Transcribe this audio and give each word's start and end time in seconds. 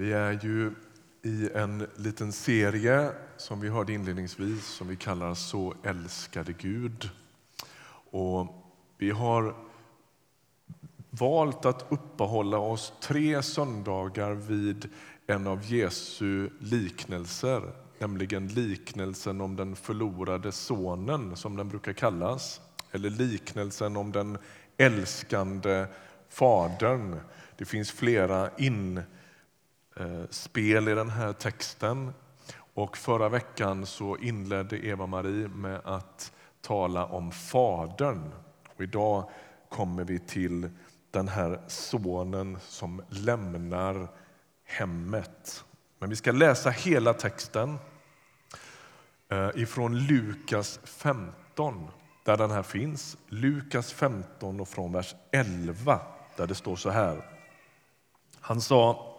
Vi 0.00 0.12
är 0.12 0.38
ju 0.42 0.72
i 1.22 1.50
en 1.54 1.86
liten 1.96 2.32
serie 2.32 3.12
som 3.36 3.60
vi 3.60 3.68
hörde 3.68 3.92
inledningsvis 3.92 4.64
som 4.64 4.88
vi 4.88 4.96
kallar 4.96 5.34
Så 5.34 5.74
älskade 5.82 6.52
Gud. 6.52 7.10
Och 8.10 8.46
vi 8.98 9.10
har 9.10 9.54
valt 11.10 11.64
att 11.64 11.86
uppehålla 11.88 12.58
oss 12.58 12.92
tre 13.00 13.42
söndagar 13.42 14.34
vid 14.34 14.88
en 15.26 15.46
av 15.46 15.64
Jesu 15.64 16.50
liknelser, 16.58 17.62
nämligen 17.98 18.48
liknelsen 18.48 19.40
om 19.40 19.56
den 19.56 19.76
förlorade 19.76 20.52
sonen 20.52 21.36
som 21.36 21.56
den 21.56 21.68
brukar 21.68 21.92
kallas, 21.92 22.60
eller 22.92 23.10
liknelsen 23.10 23.96
om 23.96 24.12
den 24.12 24.38
älskande 24.76 25.86
fadern. 26.28 27.20
Det 27.56 27.64
finns 27.64 27.90
flera 27.90 28.50
in 28.58 29.02
Eh, 29.96 30.24
spel 30.30 30.88
i 30.88 30.94
den 30.94 31.10
här 31.10 31.32
texten. 31.32 32.12
Och 32.74 32.96
förra 32.96 33.28
veckan 33.28 33.86
så 33.86 34.16
inledde 34.16 34.86
Eva-Marie 34.86 35.48
med 35.48 35.80
att 35.84 36.32
tala 36.60 37.06
om 37.06 37.32
Fadern. 37.32 38.32
Och 38.74 38.80
idag 38.80 39.30
kommer 39.68 40.04
vi 40.04 40.18
till 40.18 40.70
den 41.10 41.28
här 41.28 41.60
sonen 41.66 42.58
som 42.60 43.02
lämnar 43.08 44.08
hemmet. 44.64 45.64
Men 45.98 46.10
vi 46.10 46.16
ska 46.16 46.32
läsa 46.32 46.70
hela 46.70 47.14
texten 47.14 47.78
eh, 49.28 49.50
ifrån 49.54 49.98
Lukas 49.98 50.80
15, 50.84 51.88
där 52.24 52.36
den 52.36 52.50
här 52.50 52.62
finns. 52.62 53.16
Lukas 53.28 53.92
15 53.92 54.60
och 54.60 54.68
från 54.68 54.92
vers 54.92 55.14
11, 55.30 56.00
där 56.36 56.46
det 56.46 56.54
står 56.54 56.76
så 56.76 56.90
här. 56.90 57.24
Han 58.40 58.60
sa 58.60 59.09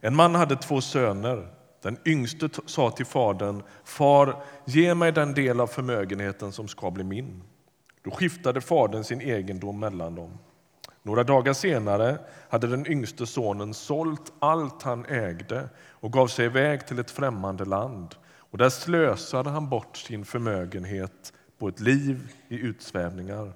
en 0.00 0.16
man 0.16 0.34
hade 0.34 0.56
två 0.56 0.80
söner. 0.80 1.48
Den 1.82 1.98
yngste 2.04 2.48
sa 2.66 2.90
till 2.90 3.06
fadern, 3.06 3.62
far, 3.84 4.42
ge 4.64 4.94
mig 4.94 5.12
den 5.12 5.34
del 5.34 5.60
av 5.60 5.66
förmögenheten 5.66 6.52
som 6.52 6.68
ska 6.68 6.90
bli 6.90 7.04
min. 7.04 7.42
Då 8.02 8.10
skiftade 8.10 8.60
fadern 8.60 9.04
sin 9.04 9.20
egendom 9.20 9.80
mellan 9.80 10.14
dem. 10.14 10.38
Några 11.02 11.24
dagar 11.24 11.52
senare 11.52 12.18
hade 12.48 12.66
den 12.66 12.86
yngste 12.86 13.26
sonen 13.26 13.74
sålt 13.74 14.32
allt 14.38 14.82
han 14.82 15.04
ägde 15.04 15.68
och 15.90 16.12
gav 16.12 16.26
sig 16.26 16.46
iväg 16.46 16.86
till 16.86 16.98
ett 16.98 17.10
främmande 17.10 17.64
land. 17.64 18.14
Och 18.50 18.58
där 18.58 18.68
slösade 18.68 19.50
han 19.50 19.68
bort 19.68 19.96
sin 19.96 20.24
förmögenhet 20.24 21.32
på 21.58 21.68
ett 21.68 21.80
liv 21.80 22.32
i 22.48 22.58
utsvävningar. 22.58 23.52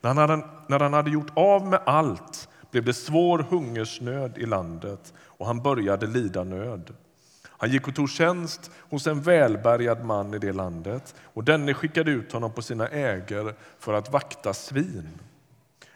När 0.00 0.14
han 0.14 0.18
hade, 0.18 0.46
när 0.66 0.80
han 0.80 0.92
hade 0.92 1.10
gjort 1.10 1.32
av 1.34 1.66
med 1.66 1.80
allt 1.86 2.48
blev 2.70 2.84
det 2.84 2.94
svår 2.94 3.38
hungersnöd 3.38 4.38
i 4.38 4.46
landet 4.46 5.14
och 5.24 5.46
han 5.46 5.62
började 5.62 6.06
lida 6.06 6.44
nöd. 6.44 6.94
Han 7.44 7.70
gick 7.70 7.88
och 7.88 7.94
tog 7.94 8.10
tjänst 8.10 8.70
hos 8.90 9.06
en 9.06 9.22
välbärgad 9.22 10.04
man 10.04 10.34
i 10.34 10.38
det 10.38 10.52
landet 10.52 11.14
och 11.22 11.44
denne 11.44 11.74
skickade 11.74 12.10
ut 12.10 12.32
honom 12.32 12.52
på 12.52 12.62
sina 12.62 12.88
ägor 12.88 13.54
för 13.78 13.92
att 13.94 14.12
vakta 14.12 14.54
svin. 14.54 15.08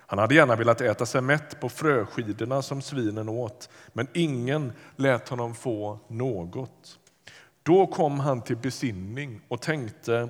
Han 0.07 0.19
hade 0.19 0.35
gärna 0.35 0.57
velat 0.57 0.81
äta 0.81 1.07
sig 1.07 1.21
mätt 1.21 1.61
på 1.61 1.69
fröskidorna 1.69 2.63
som 2.63 2.83
svinen 2.83 3.29
åt, 3.29 3.69
men 3.93 4.07
ingen 4.13 4.73
lät 4.97 5.29
honom 5.29 5.55
få 5.55 5.99
något. 6.09 6.99
Då 7.63 7.87
kom 7.87 8.21
han 8.21 8.43
till 8.43 8.57
besinning 8.57 9.41
och 9.49 9.61
tänkte 9.61 10.29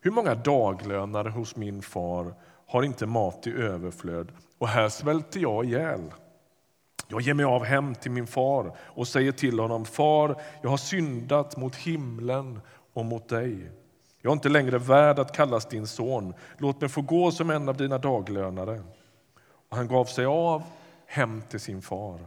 hur 0.00 0.10
många 0.10 0.34
daglönare 0.34 1.28
hos 1.28 1.56
min 1.56 1.82
far 1.82 2.34
har 2.72 2.82
inte 2.82 3.06
mat 3.06 3.46
i 3.46 3.52
överflöd 3.52 4.32
och 4.58 4.68
här 4.68 4.88
svälter 4.88 5.40
jag 5.40 5.64
ihjäl. 5.64 6.12
Jag 7.08 7.20
ger 7.20 7.34
mig 7.34 7.44
av 7.44 7.64
hem 7.64 7.94
till 7.94 8.10
min 8.10 8.26
far 8.26 8.76
och 8.78 9.08
säger 9.08 9.32
till 9.32 9.58
honom, 9.58 9.84
far, 9.84 10.42
jag 10.62 10.70
har 10.70 10.76
syndat 10.76 11.56
mot 11.56 11.76
himlen 11.76 12.60
och 12.92 13.04
mot 13.04 13.28
dig. 13.28 13.70
Jag 14.22 14.30
är 14.30 14.32
inte 14.32 14.48
längre 14.48 14.78
värd 14.78 15.18
att 15.18 15.36
kallas 15.36 15.66
din 15.66 15.86
son. 15.86 16.34
Låt 16.58 16.80
mig 16.80 16.90
få 16.90 17.02
gå 17.02 17.30
som 17.30 17.50
en 17.50 17.68
av 17.68 17.76
dina 17.76 17.98
daglönare. 17.98 18.82
Och 19.68 19.76
han 19.76 19.88
gav 19.88 20.04
sig 20.04 20.24
av 20.24 20.62
hem 21.06 21.42
till 21.48 21.60
sin 21.60 21.82
far. 21.82 22.20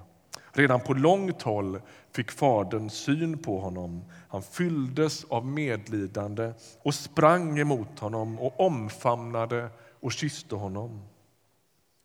Redan 0.51 0.79
på 0.79 0.93
långt 0.93 1.41
håll 1.41 1.81
fick 2.15 2.31
fadern 2.31 2.89
syn 2.89 3.37
på 3.37 3.59
honom. 3.59 4.05
Han 4.27 4.41
fylldes 4.41 5.23
av 5.23 5.45
medlidande 5.45 6.53
och 6.81 6.93
sprang 6.93 7.59
emot 7.59 7.99
honom 7.99 8.39
och 8.39 8.59
omfamnade 8.59 9.69
och 10.05 10.11
kysste 10.11 10.55
honom. 10.55 11.01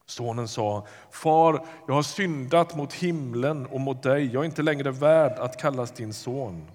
Sonen 0.07 0.49
sa, 0.49 0.87
far, 1.11 1.67
jag 1.87 1.95
har 1.95 2.03
syndat 2.03 2.77
mot 2.77 2.93
himlen 2.93 3.67
och 3.67 3.81
mot 3.81 4.03
dig. 4.03 4.33
Jag 4.33 4.41
är 4.41 4.45
inte 4.45 4.63
längre 4.63 4.91
värd 4.91 5.39
att 5.39 5.61
kallas 5.61 5.91
din 5.91 6.13
son. 6.13 6.67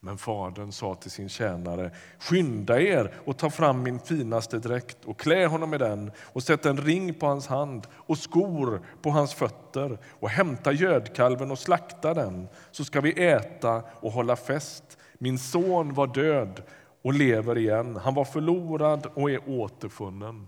Men 0.00 0.18
fadern 0.18 0.72
sa 0.72 0.94
till 0.94 1.10
sin 1.10 1.28
tjänare, 1.28 1.90
skynda 2.18 2.80
er 2.80 3.14
och 3.24 3.36
ta 3.36 3.50
fram 3.50 3.82
min 3.82 3.98
finaste 3.98 4.58
dräkt 4.58 5.04
och 5.04 5.18
klä 5.18 5.46
honom 5.46 5.74
i 5.74 5.78
den 5.78 6.10
och 6.18 6.42
sätt 6.42 6.66
en 6.66 6.76
ring 6.76 7.14
på 7.14 7.26
hans 7.26 7.46
hand 7.46 7.86
och 7.92 8.18
skor 8.18 8.82
på 9.02 9.10
hans 9.10 9.34
fötter 9.34 9.98
och 10.20 10.28
hämta 10.28 10.72
gödkalven 10.72 11.50
och 11.50 11.58
slakta 11.58 12.14
den, 12.14 12.48
så 12.70 12.84
ska 12.84 13.00
vi 13.00 13.24
äta 13.26 13.82
och 14.00 14.12
hålla 14.12 14.36
fest. 14.36 14.98
Min 15.18 15.38
son 15.38 15.94
var 15.94 16.06
död 16.06 16.62
och 17.08 17.14
lever 17.14 17.58
igen. 17.58 17.96
Han 17.96 18.14
var 18.14 18.24
förlorad 18.24 19.06
och 19.14 19.30
är 19.30 19.40
återfunnen. 19.46 20.46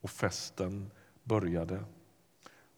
Och 0.00 0.10
festen 0.10 0.90
började. 1.24 1.84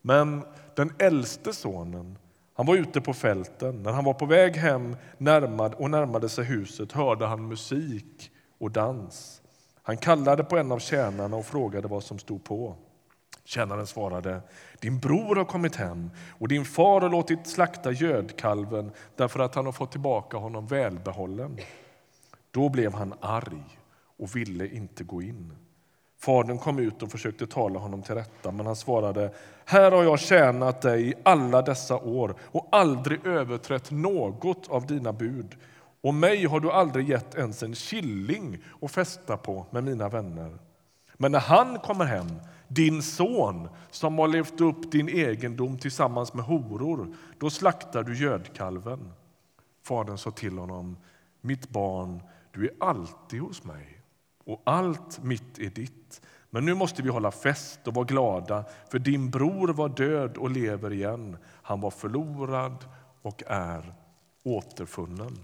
Men 0.02 0.44
den 0.74 0.92
äldste 0.98 1.52
sonen 1.52 2.18
han 2.54 2.66
var 2.66 2.76
ute 2.76 3.00
på 3.00 3.12
fälten. 3.12 3.82
När 3.82 3.92
han 3.92 4.04
var 4.04 4.14
på 4.14 4.26
väg 4.26 4.56
hem 4.56 4.96
närmad 5.18 5.74
och 5.74 5.90
närmade 5.90 6.28
sig 6.28 6.44
huset 6.44 6.92
hörde 6.92 7.26
han 7.26 7.48
musik 7.48 8.30
och 8.58 8.70
dans. 8.70 9.42
Han 9.82 9.96
kallade 9.96 10.44
på 10.44 10.58
en 10.58 10.72
av 10.72 10.78
tjänarna 10.78 11.36
och 11.36 11.46
frågade 11.46 11.88
vad 11.88 12.04
som 12.04 12.18
stod 12.18 12.44
på. 12.44 12.76
Tjänaren 13.44 13.86
svarade, 13.86 14.40
din 14.80 14.98
bror 14.98 15.36
har 15.36 15.44
kommit 15.44 15.76
hem 15.76 16.10
och 16.38 16.48
din 16.48 16.64
far 16.64 17.00
har 17.00 17.10
låtit 17.10 17.46
slakta 17.46 17.92
gödkalven 17.92 18.90
därför 19.14 19.40
att 19.40 19.54
han 19.54 19.66
har 19.66 19.72
fått 19.72 19.92
tillbaka 19.92 20.36
honom 20.36 20.66
välbehållen. 20.66 21.58
Då 22.56 22.68
blev 22.68 22.94
han 22.94 23.14
arg 23.20 23.78
och 24.18 24.36
ville 24.36 24.68
inte 24.68 25.04
gå 25.04 25.22
in. 25.22 25.52
Fadern 26.18 26.58
kom 26.58 26.78
ut 26.78 27.02
och 27.02 27.10
försökte 27.10 27.46
tala 27.46 27.78
honom 27.78 28.02
till 28.02 28.14
rätta, 28.14 28.50
men 28.50 28.66
han 28.66 28.76
svarade 28.76 29.32
Här 29.64 29.92
har 29.92 30.04
jag 30.04 30.20
tjänat 30.20 30.82
dig 30.82 31.08
i 31.08 31.14
alla 31.22 31.62
dessa 31.62 31.96
år 31.96 32.34
och 32.40 32.68
aldrig 32.72 33.26
överträtt 33.26 33.90
något 33.90 34.68
av 34.68 34.86
dina 34.86 35.12
bud. 35.12 35.56
Och 36.00 36.14
mig 36.14 36.44
har 36.44 36.60
du 36.60 36.70
aldrig 36.70 37.08
gett 37.08 37.34
ens 37.34 37.62
en 37.62 37.74
killing 37.74 38.58
att 38.82 38.90
festa 38.90 39.36
på 39.36 39.66
med 39.70 39.84
mina 39.84 40.08
vänner. 40.08 40.58
Men 41.14 41.32
när 41.32 41.40
han 41.40 41.78
kommer 41.78 42.04
hem, 42.04 42.40
din 42.68 43.02
son 43.02 43.68
som 43.90 44.18
har 44.18 44.28
levt 44.28 44.60
upp 44.60 44.92
din 44.92 45.08
egendom 45.08 45.78
tillsammans 45.78 46.34
med 46.34 46.44
horor, 46.44 47.14
då 47.38 47.50
slaktar 47.50 48.02
du 48.02 48.16
gödkalven. 48.16 49.12
Fadern 49.82 50.18
sa 50.18 50.30
till 50.30 50.58
honom, 50.58 50.96
mitt 51.40 51.68
barn, 51.68 52.20
du 52.56 52.66
är 52.66 52.74
alltid 52.80 53.40
hos 53.40 53.64
mig 53.64 54.02
och 54.44 54.62
allt 54.64 55.22
mitt 55.22 55.58
är 55.58 55.70
ditt. 55.70 56.20
Men 56.50 56.64
nu 56.64 56.74
måste 56.74 57.02
vi 57.02 57.08
hålla 57.08 57.30
fest 57.30 57.80
och 57.86 57.94
vara 57.94 58.04
glada, 58.04 58.64
för 58.90 58.98
din 58.98 59.30
bror 59.30 59.68
var 59.68 59.88
död 59.88 60.36
och 60.36 60.50
lever 60.50 60.92
igen. 60.92 61.36
Han 61.62 61.80
var 61.80 61.90
förlorad 61.90 62.84
och 63.22 63.42
är 63.46 63.94
återfunnen. 64.44 65.38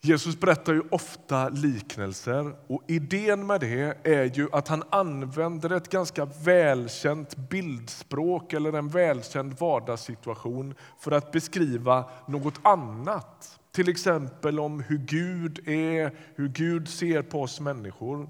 Jesus 0.00 0.40
berättar 0.40 0.72
ju 0.72 0.82
ofta 0.90 1.48
liknelser 1.48 2.56
och 2.66 2.82
idén 2.86 3.46
med 3.46 3.60
det 3.60 3.96
är 4.02 4.24
ju 4.24 4.48
att 4.52 4.68
han 4.68 4.82
använder 4.90 5.70
ett 5.70 5.88
ganska 5.88 6.24
välkänt 6.24 7.36
bildspråk 7.36 8.52
eller 8.52 8.72
en 8.72 8.88
välkänd 8.88 9.58
vardagssituation 9.58 10.74
för 10.98 11.12
att 11.12 11.32
beskriva 11.32 12.04
något 12.26 12.60
annat. 12.62 13.60
Till 13.76 13.88
exempel 13.88 14.60
om 14.60 14.80
hur 14.80 14.98
Gud 14.98 15.68
är, 15.68 16.10
hur 16.34 16.48
Gud 16.48 16.88
ser 16.88 17.22
på 17.22 17.42
oss 17.42 17.60
människor. 17.60 18.28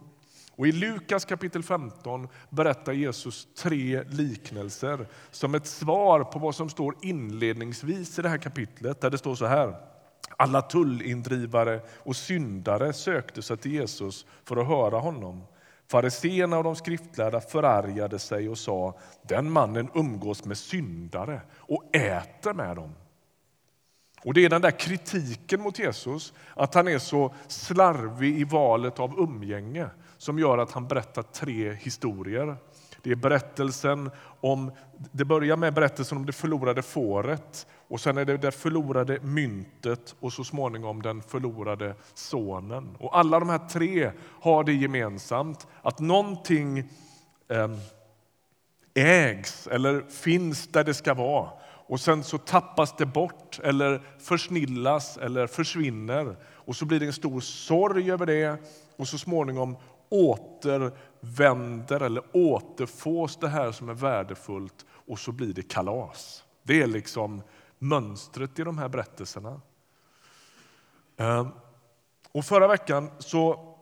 Och 0.57 0.67
I 0.67 0.73
Lukas 0.73 1.25
kapitel 1.25 1.63
15 1.63 2.29
berättar 2.51 2.93
Jesus 2.93 3.49
tre 3.55 4.03
liknelser 4.03 5.07
som 5.31 5.55
ett 5.55 5.67
svar 5.67 6.25
på 6.25 6.39
vad 6.39 6.55
som 6.55 6.69
står 6.69 6.95
inledningsvis 7.03 8.19
i 8.19 8.23
det 8.23 8.29
här 8.29 8.39
kapitlet. 8.39 9.01
Där 9.01 9.11
det 9.11 9.19
står 9.19 9.35
så 9.35 9.47
här. 9.47 9.77
Alla 10.37 10.63
tullindrivare 10.63 11.81
och 11.99 12.17
syndare 12.17 12.93
sökte 12.93 13.43
sig 13.43 13.57
till 13.57 13.73
Jesus 13.73 14.27
för 14.45 14.57
att 14.57 14.69
höra 14.69 14.99
honom. 14.99 15.43
Fariséerna 15.91 16.59
och 16.59 16.65
de 16.65 16.77
skriftlärda 16.77 17.41
förargade 17.41 18.19
sig 18.19 18.49
och 18.49 18.59
sa 18.59 18.99
den 19.23 19.51
mannen 19.51 19.89
umgås 19.95 20.45
med 20.45 20.59
syndare 20.59 21.41
och 21.57 21.97
äter 21.97 22.53
med 22.53 22.77
dem. 22.77 22.93
Och 24.25 24.35
Det 24.35 24.45
är 24.45 24.49
den 24.49 24.63
där 24.63 24.71
kritiken 24.71 25.61
mot 25.61 25.79
Jesus, 25.79 26.33
att 26.55 26.75
han 26.75 26.89
är 26.89 26.99
så 26.99 27.35
slarvig 27.49 28.41
i 28.41 28.45
valet 28.45 28.99
av 28.99 29.19
umgänge 29.19 29.87
som 30.19 30.39
gör 30.39 30.59
att 30.59 30.73
han 30.73 30.89
berättar 30.89 31.23
tre 31.23 31.73
historier. 31.75 32.57
Det 33.03 33.11
är 33.11 33.17
berättelsen 33.17 34.11
om, 34.41 34.71
det 35.13 35.25
börjar 35.25 35.57
med 35.57 35.75
berättelsen 35.75 36.19
om 36.19 36.27
det 36.27 36.33
förlorade 36.33 36.83
fåret 36.83 37.67
och 37.89 38.01
sen 38.01 38.19
är 38.19 38.25
det 38.25 38.37
det 38.37 38.53
förlorade 38.53 39.21
myntet 39.21 40.15
och 40.21 40.33
så 40.33 40.45
småningom 40.45 41.03
den 41.03 41.23
förlorade 41.23 41.95
sonen. 42.15 42.97
Och 42.99 43.19
alla 43.19 43.41
de 43.41 43.49
här 43.49 43.69
tre 43.69 44.11
har 44.41 44.65
det 44.65 44.73
gemensamt 44.73 45.67
att 45.83 45.99
någonting 45.99 46.79
eh, 47.49 47.69
ägs 48.95 49.67
eller 49.67 50.01
finns 50.01 50.69
där 50.69 50.85
det 50.85 50.95
ska 50.95 51.15
vara 51.15 51.51
och 51.87 52.01
sen 52.01 52.25
så 52.25 52.39
tappas 52.39 52.97
det 52.97 53.07
bort 53.07 53.61
eller 53.65 54.03
försnillas 54.19 55.17
eller 55.17 55.47
försvinner. 55.47 56.37
Och 56.47 56.77
så 56.77 56.85
blir 56.85 57.01
det 57.01 57.07
en 57.07 57.13
stor 57.13 57.41
sorg 57.41 58.13
över 58.13 58.27
det 58.27 58.59
och 58.97 59.09
så 59.09 59.19
småningom 59.19 59.77
återvänder 60.09 62.01
eller 62.01 62.23
återfås 62.33 63.37
det 63.37 63.49
här 63.49 63.73
som 63.73 63.89
är 63.89 63.95
värdefullt 63.95 64.87
och 64.91 65.19
så 65.19 65.33
blir 65.33 65.53
det 65.53 65.63
kalas. 65.63 66.45
Det 66.63 66.83
är 66.83 66.87
liksom 66.87 67.43
mönstret 67.79 68.59
i 68.59 68.65
de 68.65 68.79
här 68.79 68.89
berättelserna. 68.89 69.61
Ehm, 71.17 71.49
och 72.33 72.45
förra 72.45 72.69
veckan 72.69 73.11
så 73.19 73.73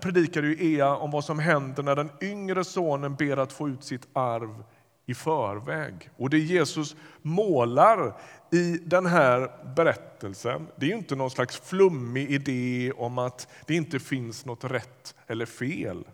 predikade 0.00 0.46
ju 0.46 0.74
Ea 0.74 0.96
om 0.96 1.10
vad 1.10 1.24
som 1.24 1.38
händer 1.38 1.82
när 1.82 1.96
den 1.96 2.10
yngre 2.20 2.64
sonen 2.64 3.14
ber 3.14 3.36
att 3.36 3.52
få 3.52 3.68
ut 3.68 3.84
sitt 3.84 4.08
arv 4.12 4.64
i 5.08 5.14
förväg. 5.14 6.10
Och 6.16 6.30
det 6.30 6.38
Jesus 6.38 6.96
målar 7.22 8.20
i 8.50 8.78
den 8.84 9.06
här 9.06 9.50
berättelsen 9.76 10.66
det 10.76 10.92
är 10.92 10.96
inte 10.96 11.16
någon 11.16 11.30
slags 11.30 11.56
flummig 11.56 12.30
idé 12.30 12.92
om 12.96 13.18
att 13.18 13.48
det 13.66 13.74
inte 13.74 13.98
finns 13.98 14.44
något 14.44 14.64
rätt 14.64 15.14
eller 15.26 15.46
fel. 15.46 16.04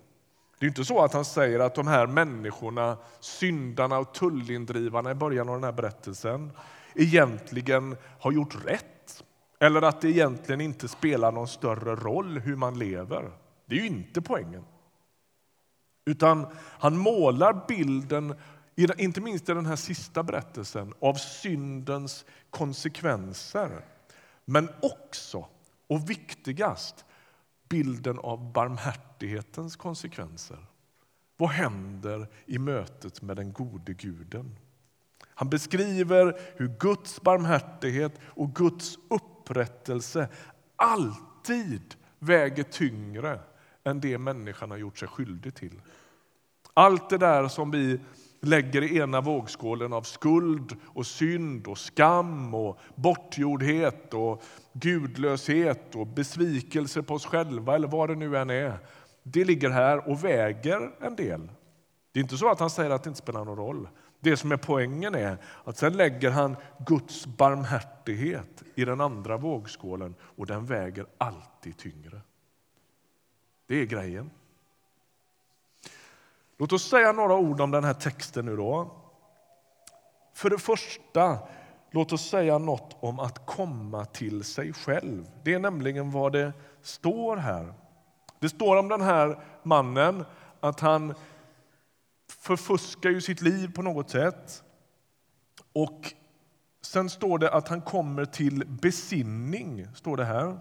Det 0.58 0.66
är 0.66 0.68
inte 0.68 0.84
så 0.84 1.04
att 1.04 1.12
han 1.12 1.24
säger 1.24 1.60
att 1.60 1.74
de 1.74 1.86
här 1.86 2.06
människorna, 2.06 2.96
syndarna 3.20 3.98
och 3.98 4.14
tullindrivarna 4.14 5.10
i 5.10 5.14
början 5.14 5.48
av 5.48 5.54
den 5.54 5.64
här 5.64 5.72
berättelsen 5.72 6.52
egentligen 6.94 7.96
har 8.20 8.32
gjort 8.32 8.66
rätt. 8.66 9.24
Eller 9.60 9.82
att 9.82 10.00
det 10.00 10.08
egentligen 10.08 10.60
inte 10.60 10.88
spelar 10.88 11.32
någon 11.32 11.48
större 11.48 11.96
roll 11.96 12.38
hur 12.38 12.56
man 12.56 12.78
lever. 12.78 13.30
Det 13.66 13.76
är 13.76 13.80
ju 13.80 13.86
inte 13.86 14.22
poängen. 14.22 14.64
Utan 16.06 16.46
han 16.56 16.98
målar 16.98 17.64
bilden 17.68 18.34
inte 18.76 19.20
minst 19.20 19.48
i 19.48 19.54
den 19.54 19.66
här 19.66 19.76
sista 19.76 20.22
berättelsen, 20.22 20.94
av 21.00 21.14
syndens 21.14 22.24
konsekvenser. 22.50 23.84
Men 24.44 24.68
också, 24.82 25.46
och 25.86 26.10
viktigast, 26.10 27.04
bilden 27.68 28.18
av 28.18 28.52
barmhärtighetens 28.52 29.76
konsekvenser. 29.76 30.66
Vad 31.36 31.50
händer 31.50 32.28
i 32.46 32.58
mötet 32.58 33.22
med 33.22 33.36
den 33.36 33.52
gode 33.52 33.94
guden? 33.94 34.56
Han 35.26 35.50
beskriver 35.50 36.40
hur 36.56 36.68
Guds 36.78 37.20
barmhärtighet 37.20 38.20
och 38.24 38.54
Guds 38.54 38.98
upprättelse 39.10 40.28
alltid 40.76 41.94
väger 42.18 42.62
tyngre 42.62 43.40
än 43.84 44.00
det 44.00 44.18
människan 44.18 44.70
har 44.70 44.78
gjort 44.78 44.98
sig 44.98 45.08
skyldig 45.08 45.54
till. 45.54 45.80
Allt 46.74 47.10
det 47.10 47.18
där 47.18 47.48
som 47.48 47.70
vi 47.70 48.00
lägger 48.44 48.82
i 48.82 48.98
ena 48.98 49.20
vågskålen 49.20 49.92
av 49.92 50.02
skuld 50.02 50.76
och 50.86 51.06
synd 51.06 51.66
och 51.66 51.78
skam 51.78 52.54
och 52.54 52.78
bortgjordhet 52.94 54.14
och 54.14 54.42
gudlöshet 54.72 55.94
och 55.94 56.06
besvikelse 56.06 57.02
på 57.02 57.14
oss 57.14 57.26
själva 57.26 57.74
eller 57.74 57.88
vad 57.88 58.08
det 58.08 58.14
nu 58.14 58.36
än 58.36 58.50
är. 58.50 58.78
Det 59.22 59.44
ligger 59.44 59.70
här 59.70 60.08
och 60.08 60.24
väger 60.24 60.90
en 61.00 61.16
del. 61.16 61.50
Det 62.12 62.20
är 62.20 62.22
inte 62.22 62.36
så 62.36 62.50
att 62.50 62.60
han 62.60 62.70
säger 62.70 62.90
att 62.90 63.02
det 63.02 63.08
inte 63.08 63.20
spelar 63.20 63.44
någon 63.44 63.56
roll. 63.56 63.88
Det 64.20 64.36
som 64.36 64.52
är 64.52 64.56
poängen 64.56 65.14
är 65.14 65.36
att 65.64 65.76
sen 65.76 65.96
lägger 65.96 66.30
han 66.30 66.56
Guds 66.86 67.26
barmhärtighet 67.26 68.62
i 68.74 68.84
den 68.84 69.00
andra 69.00 69.36
vågskålen 69.36 70.14
och 70.20 70.46
den 70.46 70.66
väger 70.66 71.06
alltid 71.18 71.76
tyngre. 71.76 72.20
Det 73.66 73.76
är 73.76 73.84
grejen. 73.84 74.30
Låt 76.58 76.72
oss 76.72 76.88
säga 76.88 77.12
några 77.12 77.36
ord 77.36 77.60
om 77.60 77.70
den 77.70 77.84
här 77.84 77.94
texten 77.94 78.46
nu 78.46 78.56
då. 78.56 78.90
För 80.34 80.50
det 80.50 80.58
första, 80.58 81.38
låt 81.90 82.12
oss 82.12 82.28
säga 82.28 82.58
något 82.58 82.96
om 83.00 83.18
att 83.18 83.46
komma 83.46 84.04
till 84.04 84.44
sig 84.44 84.72
själv. 84.72 85.30
Det 85.44 85.54
är 85.54 85.58
nämligen 85.58 86.10
vad 86.10 86.32
det 86.32 86.52
står 86.82 87.36
här. 87.36 87.74
Det 88.40 88.48
står 88.48 88.76
om 88.76 88.88
den 88.88 89.02
här 89.02 89.38
mannen 89.62 90.24
att 90.60 90.80
han 90.80 91.14
förfuskar 92.28 93.10
ju 93.10 93.20
sitt 93.20 93.40
liv 93.40 93.72
på 93.74 93.82
något 93.82 94.10
sätt. 94.10 94.62
Och 95.72 96.12
sen 96.82 97.10
står 97.10 97.38
det 97.38 97.52
att 97.52 97.68
han 97.68 97.80
kommer 97.80 98.24
till 98.24 98.66
besinning, 98.66 99.86
står 99.94 100.16
det 100.16 100.24
här. 100.24 100.60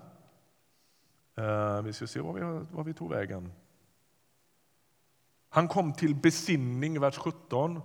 Eh, 1.37 1.81
vi 1.81 1.93
ska 1.93 2.07
se 2.07 2.19
var 2.19 2.33
vi, 2.33 2.41
var 2.71 2.83
vi 2.83 2.93
tog 2.93 3.09
vägen. 3.09 3.51
Han 5.53 5.67
kom 5.67 5.93
till 5.93 6.15
besinning, 6.15 6.99
vers 6.99 7.17
17. 7.17 7.81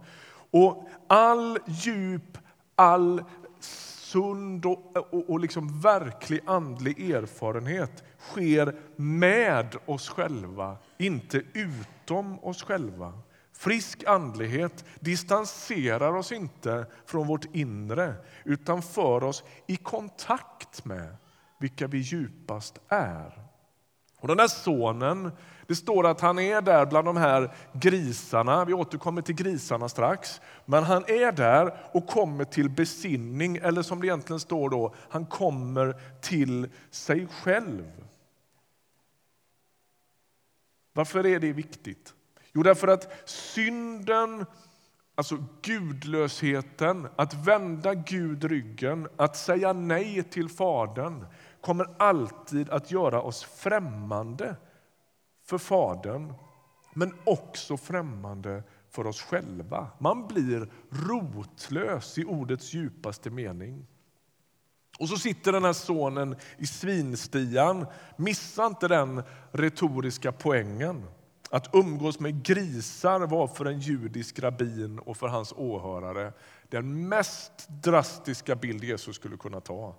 Och 0.51 0.89
all 1.07 1.59
djup, 1.67 2.39
all 2.75 3.25
sund 3.61 4.67
och, 4.67 4.97
och, 4.97 5.31
och 5.31 5.41
liksom 5.41 5.81
verklig 5.81 6.41
andlig 6.47 7.11
erfarenhet 7.11 8.05
sker 8.19 8.75
med 8.97 9.77
oss 9.87 10.09
själva, 10.09 10.77
inte 10.99 11.43
utom 11.53 12.39
oss 12.45 12.63
själva. 12.63 13.13
Frisk 13.53 14.05
andlighet 14.05 14.85
distanserar 15.01 16.13
oss 16.13 16.33
inte 16.33 16.87
från 17.07 17.27
vårt 17.27 17.55
inre 17.55 18.15
utan 18.45 18.83
för 18.83 19.25
oss 19.25 19.45
i 19.67 19.77
kontakt 19.77 20.85
med 20.85 21.17
vilka 21.59 21.87
vi 21.87 21.99
djupast 21.99 22.79
är. 22.89 23.49
Och 24.21 24.29
Den 24.29 24.37
där 24.37 24.49
sonen 24.49 25.31
det 25.69 25.77
står 25.77 26.07
att 26.07 26.21
han 26.21 26.39
är 26.39 26.61
där 26.61 26.87
bland 26.87 27.07
de 27.07 27.17
här 27.17 27.55
grisarna. 27.73 28.65
Vi 28.65 28.75
återkommer 28.75 29.23
till 29.23 29.35
grisarna 29.35 29.89
strax. 29.89 30.41
Men 30.65 30.85
han 30.85 31.05
är 31.07 31.33
där 31.33 31.75
och 31.93 32.07
kommer 32.07 32.45
till 32.45 32.71
besinning, 32.71 33.57
eller 33.57 33.83
som 33.83 34.01
det 34.01 34.07
egentligen 34.07 34.41
står 34.41 34.71
då, 34.71 34.95
han 35.11 35.27
kommer 35.27 35.97
till 36.21 36.69
sig 36.91 37.27
själv. 37.27 37.85
Varför 40.93 41.27
är 41.27 41.41
det 41.41 41.53
viktigt? 41.53 42.15
Jo, 42.53 42.63
därför 42.63 42.89
att 42.89 43.29
synden, 43.29 44.47
alltså 45.15 45.45
gudlösheten, 45.63 47.09
att 47.17 47.35
vända 47.35 47.95
Gud 47.95 48.45
ryggen, 48.45 49.09
att 49.17 49.37
säga 49.37 49.73
nej 49.73 50.23
till 50.23 50.49
Fadern 50.49 51.27
kommer 51.61 51.87
alltid 51.99 52.71
att 52.71 52.91
göra 52.91 53.23
oss 53.23 53.45
främmande 53.45 54.57
för 55.49 55.59
Fadern, 55.59 56.35
men 56.95 57.15
också 57.25 57.77
främmande 57.77 58.63
för 58.91 59.07
oss 59.07 59.23
själva. 59.23 59.91
Man 59.99 60.29
blir 60.29 60.69
rotlös 60.91 62.19
i 62.19 62.25
ordets 62.25 62.75
djupaste 62.75 63.31
mening. 63.31 63.87
Och 64.99 65.09
så 65.09 65.17
sitter 65.17 65.53
den 65.53 65.65
här 65.65 65.73
sonen 65.73 66.37
i 66.59 66.67
svinstian. 66.67 67.87
Missa 68.17 68.67
inte 68.67 68.89
den 68.89 69.23
retoriska 69.53 70.33
poängen. 70.33 71.07
Att 71.51 71.75
umgås 71.75 72.21
med 72.21 72.43
grisar 72.43 73.21
var 73.21 73.47
för 73.47 73.65
en 73.65 73.81
judisk 73.81 74.39
rabbin 74.39 74.99
och 74.99 75.17
för 75.17 75.29
hans 75.29 75.53
åhörare 75.57 76.33
den 76.69 77.09
mest 77.09 77.69
drastiska 77.69 78.57
bild 78.57 78.85
Jesus 78.85 79.17
skulle 79.17 79.37
kunna 79.37 79.61
ta. 79.61 79.95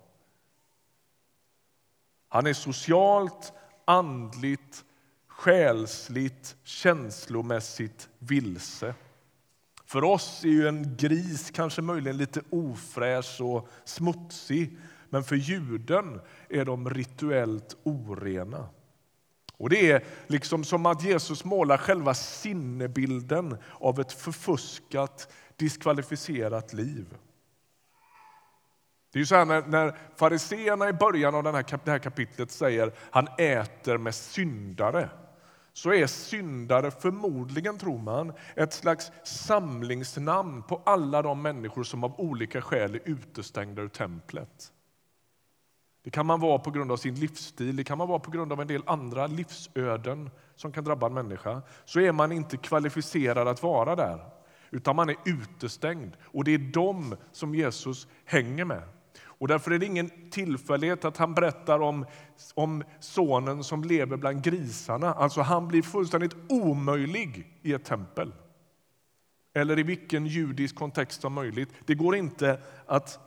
Han 2.28 2.46
är 2.46 2.52
socialt, 2.52 3.52
andligt 3.84 4.84
själsligt, 5.40 6.56
känslomässigt 6.64 8.08
vilse. 8.18 8.94
För 9.84 10.04
oss 10.04 10.44
är 10.44 10.48
ju 10.48 10.68
en 10.68 10.96
gris 10.96 11.50
kanske 11.50 11.82
möjligen 11.82 12.16
lite 12.16 12.40
ofräsch 12.50 13.40
och 13.40 13.68
smutsig 13.84 14.78
men 15.08 15.24
för 15.24 15.36
juden 15.36 16.20
är 16.48 16.64
de 16.64 16.90
rituellt 16.90 17.76
orena. 17.82 18.68
Och 19.56 19.70
Det 19.70 19.90
är 19.90 20.04
liksom 20.26 20.64
som 20.64 20.86
att 20.86 21.04
Jesus 21.04 21.44
målar 21.44 21.76
själva 21.76 22.14
sinnebilden 22.14 23.56
av 23.72 24.00
ett 24.00 24.12
förfuskat, 24.12 25.32
diskvalificerat 25.56 26.72
liv. 26.72 27.06
Det 29.12 29.20
är 29.20 29.24
så 29.24 29.34
här 29.34 29.44
när, 29.44 29.66
när 29.66 29.98
fariseerna 30.16 30.88
i 30.88 30.92
början 30.92 31.34
av 31.34 31.42
den 31.42 31.54
här, 31.54 31.64
det 31.84 31.90
här 31.90 31.98
kapitlet 31.98 32.50
säger 32.50 32.92
han 33.10 33.28
äter 33.38 33.98
med 33.98 34.14
syndare 34.14 35.10
så 35.72 35.92
är 35.92 36.06
syndare 36.06 36.90
förmodligen, 36.90 37.78
tror 37.78 37.98
man, 37.98 38.32
ett 38.56 38.72
slags 38.72 39.12
samlingsnamn 39.24 40.62
på 40.62 40.82
alla 40.86 41.22
de 41.22 41.42
människor 41.42 41.82
som 41.82 42.04
av 42.04 42.20
olika 42.20 42.62
skäl 42.62 42.94
är 42.94 43.00
utestängda 43.04 43.82
ur 43.82 43.88
templet. 43.88 44.72
Det 46.02 46.10
kan 46.10 46.26
man 46.26 46.40
vara 46.40 46.58
på 46.58 46.70
grund 46.70 46.92
av 46.92 46.96
sin 46.96 47.14
livsstil, 47.14 47.76
det 47.76 47.84
kan 47.84 47.98
man 47.98 48.08
vara 48.08 48.18
på 48.18 48.30
grund 48.30 48.52
av 48.52 48.60
en 48.60 48.66
del 48.66 48.82
andra 48.86 49.26
livsöden 49.26 50.30
som 50.56 50.72
kan 50.72 50.84
drabba 50.84 51.06
en 51.06 51.14
människa. 51.14 51.62
Så 51.84 52.00
är 52.00 52.12
man 52.12 52.32
inte 52.32 52.56
kvalificerad 52.56 53.48
att 53.48 53.62
vara 53.62 53.96
där, 53.96 54.20
utan 54.70 54.96
man 54.96 55.08
är 55.08 55.16
utestängd. 55.24 56.16
Och 56.22 56.44
det 56.44 56.54
är 56.54 56.58
dem 56.58 57.16
som 57.32 57.54
Jesus 57.54 58.08
hänger 58.24 58.64
med. 58.64 58.82
Och 59.40 59.48
därför 59.48 59.70
är 59.70 59.78
det 59.78 59.86
ingen 59.86 60.30
tillfällighet 60.30 61.04
att 61.04 61.16
han 61.16 61.34
berättar 61.34 61.80
om, 61.80 62.06
om 62.54 62.84
sonen 63.00 63.64
som 63.64 63.84
lever 63.84 64.16
bland 64.16 64.42
grisarna. 64.44 65.14
Alltså 65.14 65.40
han 65.40 65.68
blir 65.68 65.82
fullständigt 65.82 66.36
omöjlig 66.48 67.58
i 67.62 67.72
ett 67.72 67.84
tempel. 67.84 68.32
Eller 69.54 69.78
i 69.78 69.82
vilken 69.82 70.26
judisk 70.26 70.76
kontext 70.76 71.20
som 71.20 71.32
möjligt. 71.32 71.68
Det 71.86 71.94
går 71.94 72.16
inte 72.16 72.60
att 72.86 73.18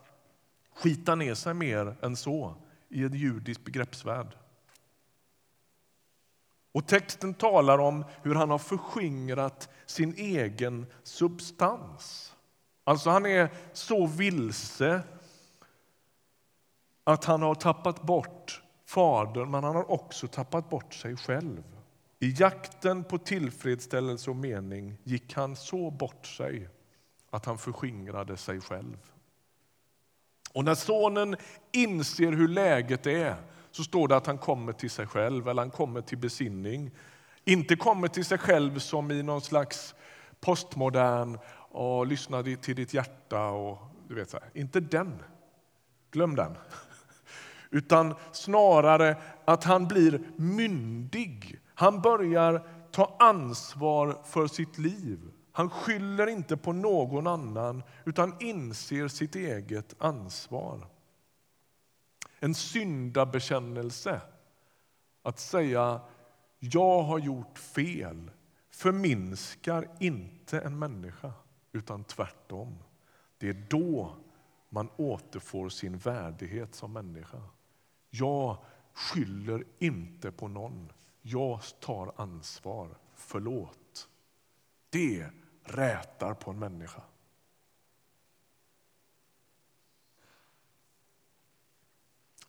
skita 0.76 1.16
ner 1.16 1.34
sig 1.34 1.54
mer 1.54 1.96
än 2.02 2.16
så 2.16 2.56
i 2.90 3.04
en 3.04 3.14
judisk 3.14 3.64
begreppsvärld. 3.64 4.28
Och 6.72 6.88
texten 6.88 7.34
talar 7.34 7.78
om 7.80 8.06
hur 8.24 8.36
han 8.36 8.50
har 8.50 8.58
förskingrat 8.58 9.70
sin 9.86 10.14
egen 10.18 10.86
substans. 11.04 12.36
Alltså 12.84 13.10
han 13.10 13.26
är 13.26 13.50
så 13.74 14.08
vilse 14.08 15.02
att 17.04 17.26
han 17.26 17.42
har 17.42 17.56
tappat 17.56 18.02
bort 18.02 18.62
Fadern, 18.86 19.52
men 19.52 19.64
han 19.64 19.76
har 19.76 19.92
också 19.92 20.28
tappat 20.28 20.70
bort 20.70 20.94
sig 20.94 21.18
själv. 21.18 21.64
I 22.20 22.36
jakten 22.38 23.04
på 23.04 23.18
tillfredsställelse 23.18 24.30
och 24.30 24.36
mening 24.36 24.98
gick 25.04 25.34
han 25.34 25.56
så 25.56 25.92
bort 25.92 26.26
sig 26.26 26.70
att 27.30 27.46
han 27.46 27.58
förskingrade 27.58 28.38
sig 28.38 28.62
själv. 28.62 28.98
Och 30.54 30.66
när 30.66 30.76
sonen 30.76 31.36
inser 31.72 32.32
hur 32.32 32.48
läget 32.48 33.08
är 33.08 33.36
så 33.72 33.84
står 33.84 34.08
det 34.08 34.16
att 34.16 34.28
han 34.28 34.38
kommer 34.38 34.74
till 34.74 34.90
sig 34.90 35.08
själv, 35.08 35.48
eller 35.48 35.62
han 35.62 35.72
kommer 35.72 36.02
till 36.02 36.18
besinning. 36.18 36.92
Inte 37.46 37.76
kommer 37.76 38.08
till 38.08 38.26
sig 38.26 38.38
själv 38.38 38.80
som 38.80 39.12
i 39.12 39.24
någon 39.24 39.42
slags 39.42 39.96
postmodern 40.40 41.38
och 41.72 42.08
lyssna 42.08 42.44
till 42.44 42.76
ditt 42.76 42.94
hjärta 42.94 43.50
och 43.50 43.78
du 44.08 44.16
vet 44.16 44.30
så 44.30 44.38
här. 44.38 44.50
Inte 44.54 44.80
den. 44.80 45.24
Glöm 46.12 46.36
den. 46.36 46.58
Utan 47.74 48.16
snarare 48.32 49.18
att 49.46 49.64
han 49.64 49.88
blir 49.88 50.22
myndig. 50.36 51.60
Han 51.76 52.02
börjar 52.02 52.68
ta 52.92 53.16
ansvar 53.20 54.22
för 54.24 54.48
sitt 54.48 54.78
liv. 54.78 55.20
Han 55.52 55.70
skyller 55.70 56.28
inte 56.28 56.58
på 56.58 56.74
någon 56.74 57.28
annan, 57.28 57.84
utan 58.06 58.36
inser 58.40 59.08
sitt 59.08 59.36
eget 59.36 59.96
ansvar. 59.98 60.88
En 62.40 62.56
syndabekännelse. 62.56 64.22
Att 65.24 65.40
säga 65.40 66.02
jag 66.60 67.04
har 67.04 67.20
gjort 67.20 67.60
fel 67.60 68.32
förminskar 68.70 69.88
inte 70.00 70.60
en 70.60 70.80
människa, 70.80 71.34
utan 71.72 72.04
tvärtom. 72.04 72.78
Det 73.38 73.50
är 73.50 73.66
då 73.70 74.16
man 74.70 74.90
återfår 74.98 75.70
sin 75.70 75.98
värdighet 75.98 76.76
som 76.76 76.94
människa. 76.94 77.42
Jag 78.16 78.58
skyller 78.94 79.64
inte 79.80 80.32
på 80.32 80.48
någon. 80.48 80.92
Jag 81.22 81.62
tar 81.80 82.14
ansvar. 82.16 82.98
Förlåt. 83.16 84.08
Det 84.90 85.30
rätar 85.64 86.34
på 86.34 86.52
en 86.52 86.60
människa. 86.60 87.02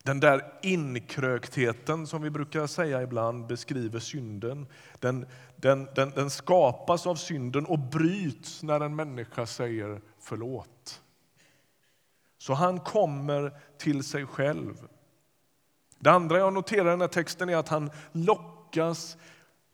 Den 0.02 0.20
där 0.20 0.58
inkröktheten 0.62 2.06
som 2.06 2.22
vi 2.22 2.30
brukar 2.30 2.66
säga 2.66 3.02
ibland 3.02 3.46
beskriver 3.46 4.00
synden. 4.00 4.66
Den, 4.98 5.26
den, 5.56 5.88
den, 5.94 6.10
den, 6.10 6.30
skapas 6.30 7.06
av 7.06 7.14
synden 7.14 7.66
och 7.66 7.78
bryts 7.78 8.62
när 8.62 8.80
en 8.80 8.96
människa 8.96 9.46
säger 9.46 10.00
förlåt. 10.18 11.02
Så 12.38 12.54
han 12.54 12.80
kommer 12.80 13.60
till 13.78 14.04
sig 14.04 14.26
själv. 14.26 14.88
Det 16.04 16.10
andra 16.10 16.38
jag 16.38 16.52
noterar 16.52 16.86
i 16.86 16.90
den 16.90 17.00
här 17.00 17.08
texten 17.08 17.48
är 17.48 17.56
att 17.56 17.68
han 17.68 17.90
lockas 18.12 19.16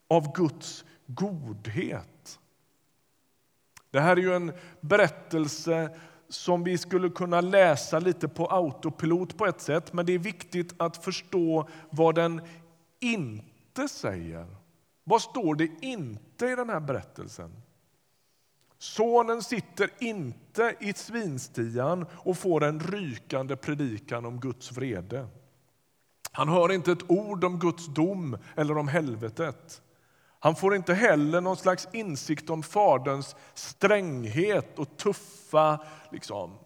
av 0.08 0.32
Guds 0.32 0.84
godhet. 1.06 2.38
Det 3.90 4.00
här 4.00 4.16
är 4.16 4.20
ju 4.20 4.34
en 4.34 4.52
berättelse 4.80 5.98
som 6.28 6.64
vi 6.64 6.78
skulle 6.78 7.08
kunna 7.10 7.40
läsa 7.40 7.98
lite 7.98 8.28
på 8.28 8.46
autopilot 8.46 9.38
på 9.38 9.46
ett 9.46 9.60
sätt, 9.60 9.92
men 9.92 10.06
det 10.06 10.12
är 10.12 10.18
viktigt 10.18 10.74
att 10.76 11.04
förstå 11.04 11.68
vad 11.90 12.14
den 12.14 12.40
inte 13.00 13.88
säger. 13.88 14.46
Vad 15.04 15.22
står 15.22 15.54
det 15.54 15.68
inte 15.80 16.46
i 16.46 16.56
den 16.56 16.70
här 16.70 16.80
berättelsen? 16.80 17.62
Sonen 18.78 19.42
sitter 19.42 19.90
inte 19.98 20.76
i 20.80 20.92
svinstian 20.92 22.06
och 22.12 22.38
får 22.38 22.64
en 22.64 22.80
rykande 22.80 23.56
predikan 23.56 24.26
om 24.26 24.40
Guds 24.40 24.72
vrede. 24.72 25.28
Han 26.32 26.48
hör 26.48 26.72
inte 26.72 26.92
ett 26.92 27.10
ord 27.10 27.44
om 27.44 27.58
Guds 27.58 27.86
dom 27.86 28.38
eller 28.56 28.78
om 28.78 28.88
helvetet. 28.88 29.82
Han 30.38 30.56
får 30.56 30.74
inte 30.74 30.94
heller 30.94 31.40
någon 31.40 31.56
slags 31.56 31.88
insikt 31.92 32.50
om 32.50 32.62
Faderns 32.62 33.36
stränghet 33.54 34.78
och 34.78 34.96
tuffa 34.96 35.84
liksom, 36.10 36.58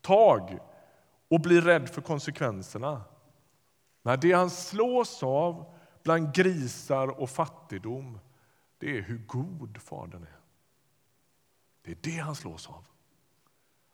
tag 0.00 0.58
och 1.28 1.40
blir 1.40 1.60
rädd 1.60 1.88
för 1.88 2.00
konsekvenserna. 2.00 3.02
Nej, 4.02 4.18
det 4.18 4.32
han 4.32 4.50
slås 4.50 5.22
av 5.22 5.74
bland 6.02 6.34
grisar 6.34 7.20
och 7.20 7.30
fattigdom 7.30 8.18
det 8.78 8.98
är 8.98 9.02
hur 9.02 9.18
god 9.18 9.78
Fadern 9.82 10.22
är. 10.22 10.40
Det 11.82 11.90
är 11.90 11.98
det 12.00 12.18
han 12.18 12.34
slås 12.34 12.68
av. 12.68 12.86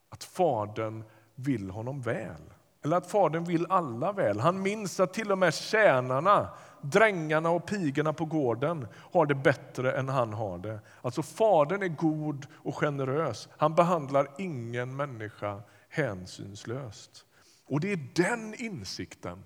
Att 0.09 0.25
Fadern 0.25 1.05
vill 1.35 1.71
honom 1.71 2.01
väl. 2.01 2.43
Eller 2.85 2.97
att 2.97 3.11
Fadern 3.11 3.45
vill 3.45 3.67
alla 3.69 4.13
väl. 4.13 4.41
Han 4.41 4.63
minns 4.63 5.01
att 5.01 5.15
till 5.15 5.33
och 5.33 5.39
med 5.39 5.55
tjänarna, 5.55 6.49
drängarna 6.81 7.51
och 7.51 7.67
pigorna 7.67 8.13
på 8.13 8.25
gården 8.25 8.89
har 9.13 9.27
det 9.27 9.35
bättre 9.35 9.93
än 9.93 10.09
han 10.09 10.33
har 10.33 10.59
det. 10.59 10.81
Alltså 11.03 11.23
Fadern 11.23 11.83
är 11.83 11.89
god 11.89 12.47
och 12.53 12.77
generös. 12.77 13.49
Han 13.57 13.75
behandlar 13.75 14.29
ingen 14.39 14.97
människa 14.97 15.63
hänsynslöst. 15.89 17.27
Och 17.67 17.81
det 17.81 17.93
är 17.93 18.09
den 18.15 18.55
insikten, 18.55 19.45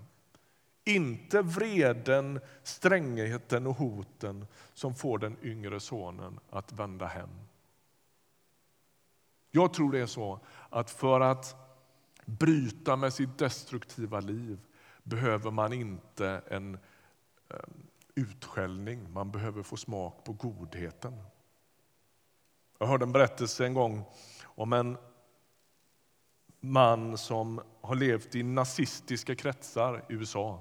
inte 0.84 1.42
vreden, 1.42 2.40
strängheten 2.62 3.66
och 3.66 3.76
hoten 3.76 4.46
som 4.74 4.94
får 4.94 5.18
den 5.18 5.36
yngre 5.42 5.80
sonen 5.80 6.40
att 6.50 6.72
vända 6.72 7.06
hem. 7.06 7.30
Jag 9.50 9.74
tror 9.74 9.92
det 9.92 10.00
är 10.00 10.06
så 10.06 10.40
att 10.70 10.90
för 10.90 11.20
att 11.20 11.63
bryta 12.24 12.96
med 12.96 13.12
sitt 13.12 13.38
destruktiva 13.38 14.20
liv 14.20 14.58
behöver 15.02 15.50
man 15.50 15.72
inte 15.72 16.42
en 16.48 16.74
ehm, 17.50 17.86
utskällning, 18.14 19.12
man 19.12 19.30
behöver 19.30 19.62
få 19.62 19.76
smak 19.76 20.24
på 20.24 20.32
godheten. 20.32 21.22
Jag 22.78 22.86
hörde 22.86 23.04
en 23.04 23.12
berättelse 23.12 23.66
en 23.66 23.74
gång 23.74 24.04
om 24.44 24.72
en 24.72 24.96
man 26.60 27.18
som 27.18 27.60
har 27.80 27.94
levt 27.94 28.34
i 28.34 28.42
nazistiska 28.42 29.34
kretsar 29.34 30.04
i 30.08 30.12
USA. 30.12 30.60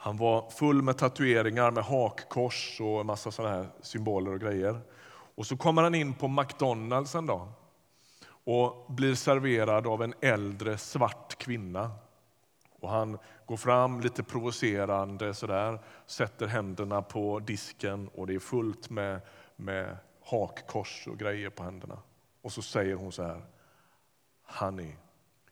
Han 0.00 0.16
var 0.16 0.50
full 0.50 0.82
med 0.82 0.98
tatueringar 0.98 1.70
med 1.70 1.84
hakkors 1.84 2.80
och 2.80 3.00
en 3.00 3.06
massa 3.06 3.30
såna 3.30 3.48
här 3.48 3.68
symboler 3.80 4.32
och 4.32 4.40
grejer. 4.40 4.80
Och 5.34 5.46
så 5.46 5.56
kommer 5.56 5.82
han 5.82 5.94
in 5.94 6.14
på 6.14 6.28
McDonalds 6.28 7.14
en 7.14 7.26
dag 7.26 7.48
och 8.50 8.86
blir 8.88 9.14
serverad 9.14 9.86
av 9.86 10.02
en 10.02 10.14
äldre 10.20 10.78
svart 10.78 11.38
kvinna. 11.38 11.90
Och 12.80 12.90
han 12.90 13.18
går 13.46 13.56
fram 13.56 14.00
lite 14.00 14.22
provocerande, 14.22 15.34
sådär, 15.34 15.78
sätter 16.06 16.46
händerna 16.46 17.02
på 17.02 17.38
disken 17.38 18.08
och 18.08 18.26
det 18.26 18.34
är 18.34 18.38
fullt 18.38 18.90
med, 18.90 19.20
med 19.56 19.96
hakkors 20.24 21.06
och 21.06 21.18
grejer 21.18 21.50
på 21.50 21.62
händerna. 21.62 21.98
Och 22.42 22.52
så 22.52 22.62
säger 22.62 22.94
hon 22.94 23.12
så 23.12 23.22
här. 23.22 23.42
Honey, 24.42 24.92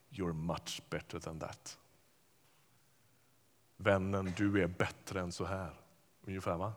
you're 0.09 0.33
much 0.33 0.81
better 0.89 1.19
than 1.19 1.39
that. 1.39 1.77
Vännen, 3.77 4.33
du 4.37 4.63
är 4.63 4.67
bättre 4.67 5.19
än 5.19 5.31
så 5.31 5.45
här. 5.45 5.73
Ungefär 6.27 6.57
va? 6.57 6.73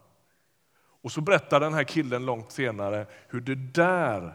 Och 0.80 1.12
så 1.12 1.20
berättar 1.20 1.60
den 1.60 1.74
här 1.74 1.84
killen 1.84 2.26
långt 2.26 2.52
senare 2.52 3.06
hur 3.28 3.40
det 3.40 3.54
där 3.54 4.34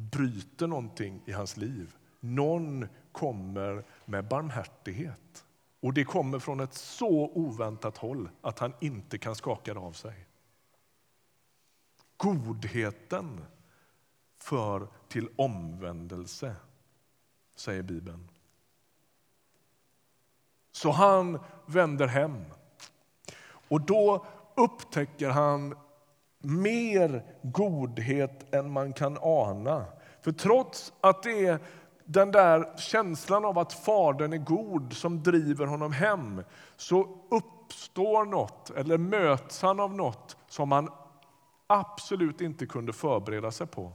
bryter 0.00 0.66
någonting 0.66 1.22
i 1.26 1.32
hans 1.32 1.56
liv. 1.56 1.96
Någon 2.20 2.88
kommer 3.12 3.84
med 4.04 4.28
barmhärtighet. 4.28 5.44
Och 5.80 5.94
det 5.94 6.04
kommer 6.04 6.38
från 6.38 6.60
ett 6.60 6.74
så 6.74 7.30
oväntat 7.34 7.96
håll 7.96 8.30
att 8.40 8.58
han 8.58 8.72
inte 8.80 9.18
kan 9.18 9.34
skaka 9.34 9.74
det 9.74 9.80
av 9.80 9.92
sig. 9.92 10.26
Godheten 12.16 13.44
för 14.38 14.88
till 15.08 15.28
omvändelse, 15.36 16.56
säger 17.54 17.82
Bibeln. 17.82 18.28
Så 20.72 20.90
han 20.90 21.38
vänder 21.66 22.06
hem. 22.06 22.44
Och 23.68 23.80
då 23.80 24.26
upptäcker 24.56 25.30
han 25.30 25.76
mer 26.40 27.24
godhet 27.42 28.54
än 28.54 28.70
man 28.70 28.92
kan 28.92 29.18
ana. 29.20 29.84
För 30.22 30.32
trots 30.32 30.92
att 31.00 31.22
det 31.22 31.46
är 31.46 31.58
den 32.04 32.30
där 32.30 32.76
känslan 32.78 33.44
av 33.44 33.58
att 33.58 33.72
Fadern 33.72 34.32
är 34.32 34.36
god 34.36 34.92
som 34.92 35.22
driver 35.22 35.66
honom 35.66 35.92
hem 35.92 36.42
så 36.76 37.18
uppstår 37.30 38.24
något, 38.24 38.70
eller 38.70 38.98
möts 38.98 39.62
han 39.62 39.80
av 39.80 39.94
något 39.94 40.36
som 40.48 40.72
han 40.72 40.88
absolut 41.66 42.40
inte 42.40 42.66
kunde 42.66 42.92
förbereda 42.92 43.50
sig 43.50 43.66
på. 43.66 43.92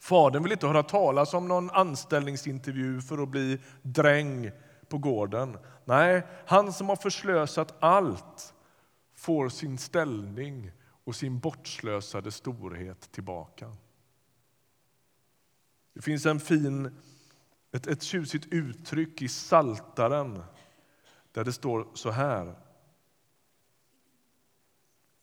Fadern 0.00 0.42
vill 0.42 0.52
inte 0.52 0.66
höra 0.66 0.82
talas 0.82 1.34
om 1.34 1.48
någon 1.48 1.70
anställningsintervju 1.70 3.00
för 3.00 3.22
att 3.22 3.28
bli 3.28 3.58
dräng 3.82 4.50
på 4.88 4.98
gården. 4.98 5.58
Nej, 5.84 6.22
han 6.46 6.72
som 6.72 6.88
har 6.88 6.96
förslösat 6.96 7.74
allt 7.80 8.54
får 9.16 9.48
sin 9.48 9.78
ställning 9.78 10.70
och 11.08 11.16
sin 11.16 11.38
bortslösade 11.38 12.30
storhet 12.30 13.12
tillbaka. 13.12 13.72
Det 15.92 16.02
finns 16.02 16.26
en 16.26 16.40
fin, 16.40 17.00
ett, 17.72 17.86
ett 17.86 18.02
tjusigt 18.02 18.46
uttryck 18.50 19.22
i 19.22 19.28
Saltaren 19.28 20.42
där 21.32 21.44
det 21.44 21.52
står 21.52 21.88
så 21.94 22.10
här. 22.10 22.54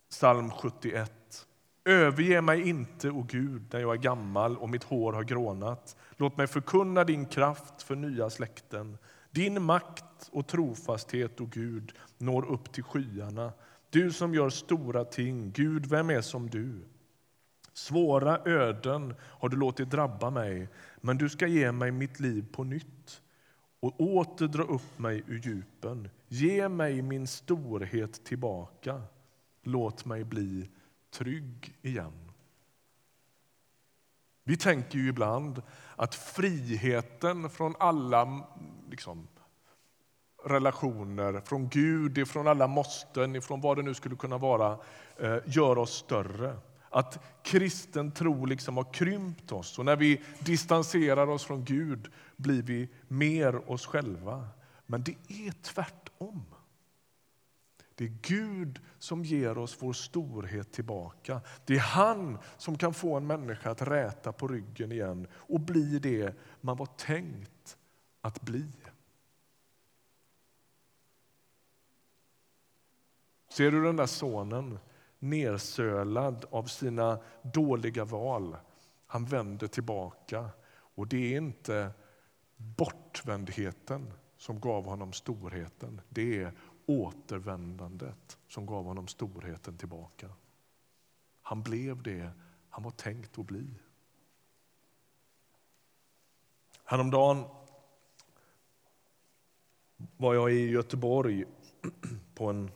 Psalm 0.09 0.51
71. 0.51 1.47
Överge 1.83 2.41
mig 2.41 2.69
inte, 2.69 3.09
o 3.09 3.25
Gud, 3.29 3.73
när 3.73 3.79
jag 3.79 3.93
är 3.93 3.99
gammal 3.99 4.57
och 4.57 4.69
mitt 4.69 4.83
hår 4.83 5.13
har 5.13 5.23
grånat. 5.23 5.97
Låt 6.17 6.37
mig 6.37 6.47
förkunna 6.47 7.03
din 7.03 7.25
kraft 7.25 7.81
för 7.81 7.95
nya 7.95 8.29
släkten. 8.29 8.97
Din 9.31 9.61
makt 9.61 10.29
och 10.31 10.47
trofasthet, 10.47 11.41
o 11.41 11.45
Gud, 11.45 11.93
når 12.17 12.45
upp 12.45 12.71
till 12.71 12.83
skyarna. 12.83 13.53
Du 13.95 14.11
som 14.11 14.33
gör 14.33 14.49
stora 14.49 15.05
ting, 15.05 15.51
Gud, 15.51 15.85
vem 15.85 16.09
är 16.09 16.21
som 16.21 16.49
du? 16.49 16.85
Svåra 17.73 18.39
öden 18.45 19.15
har 19.21 19.49
du 19.49 19.57
låtit 19.57 19.89
drabba 19.89 20.29
mig, 20.29 20.69
men 21.01 21.17
du 21.17 21.29
ska 21.29 21.47
ge 21.47 21.71
mig 21.71 21.91
mitt 21.91 22.19
liv 22.19 22.45
på 22.51 22.63
nytt 22.63 23.21
och 23.79 24.01
åter 24.01 24.47
dra 24.47 24.63
upp 24.63 24.99
mig 24.99 25.23
ur 25.27 25.39
djupen. 25.39 26.09
Ge 26.27 26.69
mig 26.69 27.01
min 27.01 27.27
storhet 27.27 28.25
tillbaka. 28.25 29.01
Låt 29.63 30.05
mig 30.05 30.23
bli 30.23 30.69
trygg 31.09 31.77
igen. 31.81 32.31
Vi 34.43 34.57
tänker 34.57 34.97
ju 34.97 35.09
ibland 35.09 35.61
att 35.95 36.15
friheten 36.15 37.49
från 37.49 37.75
alla 37.79 38.47
liksom, 38.89 39.27
relationer, 40.45 41.41
från 41.45 41.69
Gud, 41.69 42.27
från 42.27 42.47
alla 42.47 42.67
måsten, 42.67 43.41
från 43.41 43.61
vad 43.61 43.77
det 43.77 43.83
nu 43.83 43.93
skulle 43.93 44.15
kunna 44.15 44.37
vara, 44.37 44.77
eh, 45.17 45.37
gör 45.45 45.77
oss 45.77 45.91
större. 45.91 46.57
Att 46.89 47.19
kristen 47.43 48.11
tro 48.11 48.45
liksom 48.45 48.77
har 48.77 48.93
krympt 48.93 49.51
oss 49.51 49.79
och 49.79 49.85
när 49.85 49.95
vi 49.95 50.21
distanserar 50.39 51.27
oss 51.27 51.45
från 51.45 51.63
Gud 51.63 52.11
blir 52.35 52.63
vi 52.63 52.89
mer 53.07 53.71
oss 53.71 53.85
själva. 53.85 54.47
Men 54.85 55.03
det 55.03 55.15
är 55.27 55.51
tvärtom. 55.61 56.45
Det 57.95 58.03
är 58.03 58.17
Gud 58.21 58.79
som 58.99 59.23
ger 59.25 59.57
oss 59.57 59.77
vår 59.79 59.93
storhet 59.93 60.71
tillbaka. 60.71 61.41
Det 61.65 61.75
är 61.75 61.79
han 61.79 62.37
som 62.57 62.77
kan 62.77 62.93
få 62.93 63.17
en 63.17 63.27
människa 63.27 63.71
att 63.71 63.81
räta 63.81 64.31
på 64.31 64.47
ryggen 64.47 64.91
igen 64.91 65.27
och 65.33 65.59
bli 65.59 65.99
det 65.99 66.35
man 66.61 66.77
var 66.77 66.85
tänkt 66.85 67.77
att 68.21 68.41
bli. 68.41 68.67
Ser 73.55 73.71
du 73.71 73.83
den 73.83 73.95
där 73.95 74.05
sonen 74.05 74.79
nersölad 75.19 76.45
av 76.49 76.63
sina 76.63 77.19
dåliga 77.41 78.05
val? 78.05 78.57
Han 79.07 79.25
vänder 79.25 79.67
tillbaka 79.67 80.49
och 80.69 81.07
det 81.07 81.33
är 81.33 81.37
inte 81.37 81.91
bortvändheten 82.55 84.13
som 84.37 84.59
gav 84.59 84.85
honom 84.85 85.13
storheten. 85.13 86.01
Det 86.09 86.43
är 86.43 86.53
återvändandet 86.85 88.37
som 88.47 88.65
gav 88.65 88.85
honom 88.85 89.07
storheten 89.07 89.77
tillbaka. 89.77 90.29
Han 91.41 91.63
blev 91.63 92.03
det 92.03 92.31
han 92.69 92.83
var 92.83 92.91
tänkt 92.91 93.39
att 93.39 93.45
bli. 93.45 93.67
Häromdagen 96.85 97.43
var 100.17 100.33
jag 100.33 100.53
i 100.53 100.69
Göteborg 100.69 101.45
på 102.33 102.49
en 102.49 102.71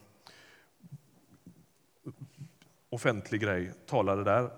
offentlig 2.89 3.41
grej, 3.41 3.73
talade 3.86 4.23
där. 4.23 4.52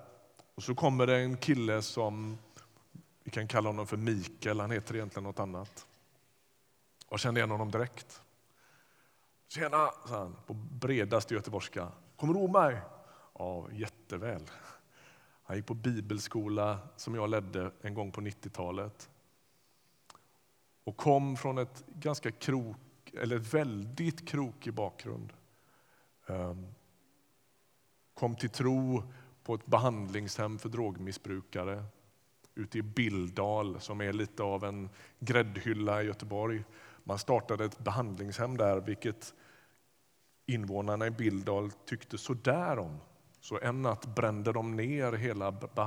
Och 0.56 0.64
så 0.64 0.76
kommer 0.76 1.08
det 1.08 1.18
en 1.18 1.38
kille 1.38 1.82
som, 1.82 2.38
vi 3.24 3.32
kan 3.32 3.48
kalla 3.48 3.70
honom 3.70 3.88
för 3.88 3.98
Mikael, 3.98 4.60
han 4.60 4.72
heter 4.72 4.96
egentligen 4.96 5.24
något 5.24 5.40
annat. 5.40 5.88
Jag 7.10 7.20
kände 7.20 7.40
igen 7.40 7.52
honom 7.52 7.72
direkt. 7.72 8.22
Tjena, 9.48 9.92
sa 10.08 10.18
han 10.18 10.36
på 10.46 10.54
bredaste 10.54 11.34
göteborgska. 11.34 11.92
Kommer 12.16 12.34
du 12.34 12.40
ihåg 12.40 12.52
mig? 12.52 12.78
Ja, 13.34 13.68
jätteväl. 13.72 14.44
Han 15.44 15.58
gick 15.58 15.66
på 15.66 15.74
bibelskola 15.74 16.80
som 16.96 17.16
jag 17.16 17.30
ledde 17.30 17.72
en 17.82 17.94
gång 17.94 18.12
på 18.12 18.22
90-talet. 18.22 19.10
Och 20.84 20.98
kom 20.98 21.38
från 21.38 21.58
ett 21.58 21.84
ganska 21.88 22.32
krok, 22.32 23.14
eller 23.14 23.38
väldigt 23.38 24.28
krokig 24.28 24.74
bakgrund. 24.74 25.34
Ehm, 26.28 26.74
Kom 28.22 28.36
till 28.36 28.50
tro 28.50 29.04
på 29.44 29.56
ett 29.56 29.66
behandlingshem 29.66 30.60
för 30.60 30.70
drogmissbrukare 30.70 31.84
ute 32.56 32.78
i 32.78 32.82
Bildal 32.82 33.80
som 33.80 34.02
är 34.02 34.14
lite 34.14 34.44
av 34.44 34.64
en 34.64 34.90
gräddhylla 35.20 36.04
i 36.04 36.06
Göteborg. 36.06 36.64
Man 37.04 37.20
startade 37.20 37.66
ett 37.66 37.80
behandlingshem 37.80 38.58
där, 38.58 38.82
vilket 38.82 39.34
invånarna 40.46 41.08
i 41.08 41.12
Bildal 41.12 41.72
tyckte 41.86 42.18
sådär 42.18 42.80
om. 42.80 42.98
Så 43.40 43.60
en 43.60 43.82
natt 43.82 44.16
brände 44.16 44.52
de 44.52 44.76
ner 44.76 45.14
hela 45.14 45.52